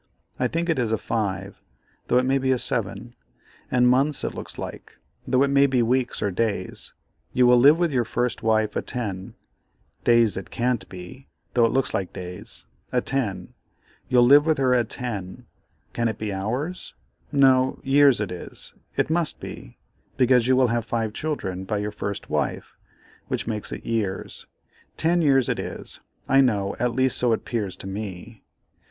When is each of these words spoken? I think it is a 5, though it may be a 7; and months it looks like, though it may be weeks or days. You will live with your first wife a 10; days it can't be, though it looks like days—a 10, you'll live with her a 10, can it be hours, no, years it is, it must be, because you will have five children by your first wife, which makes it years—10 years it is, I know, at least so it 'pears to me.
I 0.39 0.47
think 0.47 0.67
it 0.67 0.79
is 0.79 0.91
a 0.91 0.97
5, 0.97 1.61
though 2.07 2.17
it 2.17 2.25
may 2.25 2.39
be 2.39 2.51
a 2.51 2.57
7; 2.57 3.13
and 3.69 3.87
months 3.87 4.23
it 4.23 4.33
looks 4.33 4.57
like, 4.57 4.97
though 5.27 5.43
it 5.43 5.49
may 5.51 5.67
be 5.67 5.83
weeks 5.83 6.23
or 6.23 6.31
days. 6.31 6.95
You 7.33 7.45
will 7.45 7.59
live 7.59 7.77
with 7.77 7.91
your 7.91 8.03
first 8.03 8.41
wife 8.41 8.75
a 8.75 8.81
10; 8.81 9.35
days 10.03 10.37
it 10.37 10.49
can't 10.49 10.89
be, 10.89 11.27
though 11.53 11.65
it 11.65 11.71
looks 11.71 11.93
like 11.93 12.13
days—a 12.13 13.01
10, 13.01 13.53
you'll 14.09 14.25
live 14.25 14.43
with 14.47 14.57
her 14.57 14.73
a 14.73 14.83
10, 14.83 15.45
can 15.93 16.07
it 16.07 16.17
be 16.17 16.33
hours, 16.33 16.95
no, 17.31 17.79
years 17.83 18.19
it 18.19 18.31
is, 18.31 18.73
it 18.97 19.11
must 19.11 19.39
be, 19.39 19.77
because 20.17 20.47
you 20.47 20.55
will 20.55 20.69
have 20.69 20.83
five 20.83 21.13
children 21.13 21.63
by 21.63 21.77
your 21.77 21.91
first 21.91 22.27
wife, 22.27 22.75
which 23.27 23.45
makes 23.45 23.71
it 23.71 23.85
years—10 23.85 25.21
years 25.21 25.47
it 25.47 25.59
is, 25.59 25.99
I 26.27 26.41
know, 26.41 26.75
at 26.79 26.93
least 26.95 27.17
so 27.19 27.33
it 27.33 27.45
'pears 27.45 27.75
to 27.75 27.85
me. 27.85 28.41